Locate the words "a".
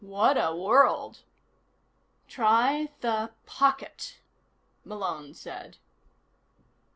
0.35-0.55